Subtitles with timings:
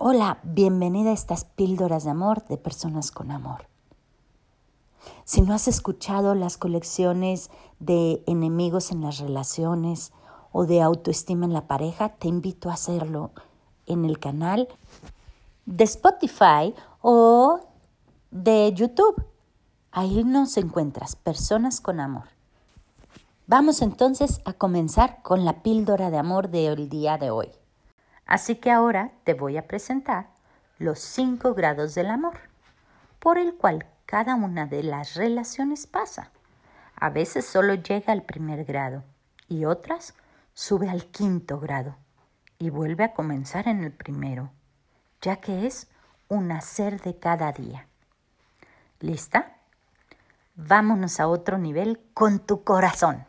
[0.00, 3.66] Hola, bienvenida a estas píldoras de amor de personas con amor.
[5.24, 10.12] Si no has escuchado las colecciones de enemigos en las relaciones
[10.52, 13.32] o de autoestima en la pareja, te invito a hacerlo
[13.86, 14.68] en el canal
[15.66, 17.58] de Spotify o
[18.30, 19.20] de YouTube.
[19.90, 22.28] Ahí nos encuentras, personas con amor.
[23.48, 27.48] Vamos entonces a comenzar con la píldora de amor del día de hoy.
[28.28, 30.28] Así que ahora te voy a presentar
[30.78, 32.38] los cinco grados del amor,
[33.18, 36.30] por el cual cada una de las relaciones pasa.
[36.94, 39.02] A veces solo llega al primer grado
[39.48, 40.14] y otras
[40.52, 41.96] sube al quinto grado
[42.58, 44.50] y vuelve a comenzar en el primero,
[45.22, 45.88] ya que es
[46.28, 47.86] un hacer de cada día.
[49.00, 49.56] ¿Lista?
[50.54, 53.24] Vámonos a otro nivel con tu corazón.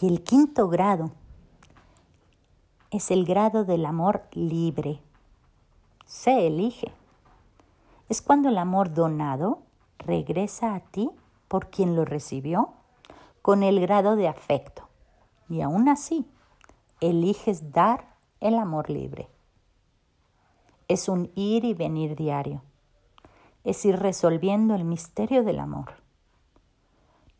[0.00, 1.12] Y el quinto grado
[2.94, 5.00] es el grado del amor libre.
[6.06, 6.92] Se elige.
[8.08, 9.62] Es cuando el amor donado
[9.98, 11.10] regresa a ti
[11.48, 12.68] por quien lo recibió
[13.42, 14.86] con el grado de afecto.
[15.48, 16.24] Y aún así,
[17.00, 19.28] eliges dar el amor libre.
[20.86, 22.62] Es un ir y venir diario.
[23.64, 25.94] Es ir resolviendo el misterio del amor.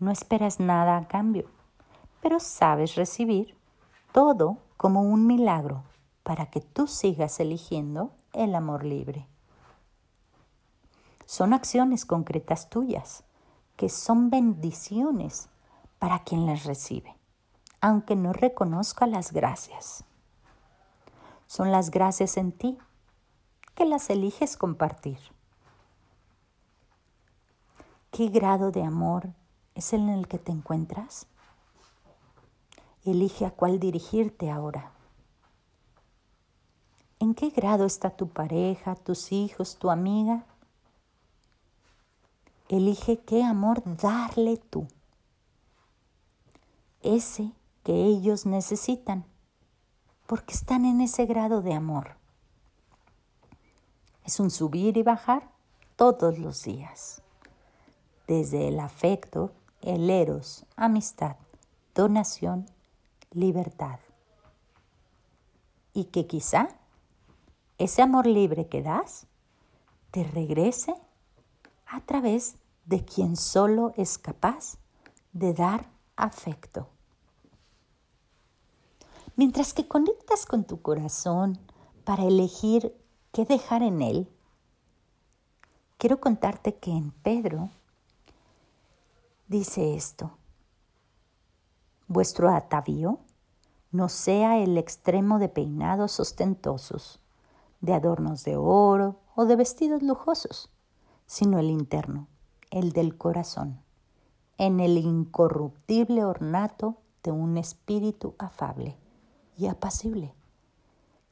[0.00, 1.48] No esperas nada a cambio,
[2.20, 3.56] pero sabes recibir
[4.10, 5.82] todo como un milagro
[6.22, 9.26] para que tú sigas eligiendo el amor libre.
[11.26, 13.24] Son acciones concretas tuyas
[13.76, 15.48] que son bendiciones
[15.98, 17.16] para quien las recibe,
[17.80, 20.04] aunque no reconozca las gracias.
[21.46, 22.78] Son las gracias en ti
[23.74, 25.18] que las eliges compartir.
[28.10, 29.30] ¿Qué grado de amor
[29.74, 31.26] es el en el que te encuentras?
[33.04, 34.90] Elige a cuál dirigirte ahora.
[37.18, 40.46] ¿En qué grado está tu pareja, tus hijos, tu amiga?
[42.68, 44.88] Elige qué amor darle tú.
[47.02, 49.26] Ese que ellos necesitan,
[50.26, 52.16] porque están en ese grado de amor.
[54.24, 55.50] Es un subir y bajar
[55.96, 57.20] todos los días.
[58.26, 61.36] Desde el afecto, el eros, amistad,
[61.94, 62.66] donación
[63.34, 63.98] libertad.
[65.92, 66.68] Y que quizá
[67.78, 69.26] ese amor libre que das
[70.10, 70.94] te regrese
[71.86, 72.56] a través
[72.86, 74.78] de quien solo es capaz
[75.32, 76.88] de dar afecto.
[79.36, 81.58] Mientras que conectas con tu corazón
[82.04, 82.96] para elegir
[83.32, 84.28] qué dejar en él,
[85.98, 87.70] quiero contarte que en Pedro
[89.48, 90.38] dice esto
[92.08, 93.18] vuestro atavío
[93.90, 97.20] no sea el extremo de peinados ostentosos,
[97.80, 100.70] de adornos de oro o de vestidos lujosos,
[101.26, 102.26] sino el interno,
[102.70, 103.80] el del corazón,
[104.58, 108.96] en el incorruptible ornato de un espíritu afable
[109.56, 110.34] y apacible,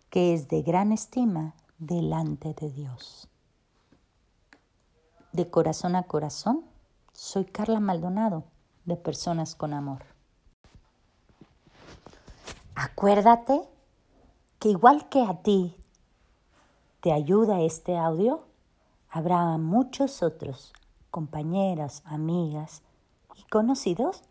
[0.09, 3.29] que es de gran estima delante de Dios.
[5.33, 6.65] De corazón a corazón,
[7.13, 8.45] soy Carla Maldonado,
[8.85, 10.12] de Personas con Amor.
[12.83, 13.61] Acuérdate
[14.59, 15.77] que igual que a ti
[17.01, 18.45] te ayuda este audio,
[19.09, 20.73] habrá muchos otros
[21.13, 22.83] compañeras, amigas
[23.37, 24.23] y conocidos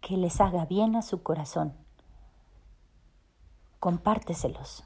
[0.00, 1.74] que les haga bien a su corazón.
[3.80, 4.84] Compárteselos.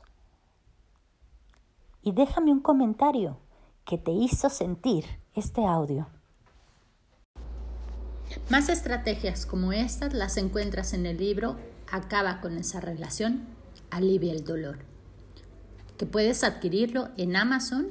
[2.00, 3.36] Y déjame un comentario
[3.84, 6.06] que te hizo sentir este audio.
[8.48, 11.56] Más estrategias como estas las encuentras en el libro
[11.90, 13.46] acaba con esa relación,
[13.90, 14.78] alivia el dolor.
[15.96, 17.88] Que puedes adquirirlo en Amazon.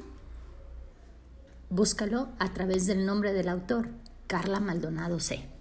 [1.70, 3.90] Búscalo a través del nombre del autor,
[4.26, 5.57] Carla Maldonado C.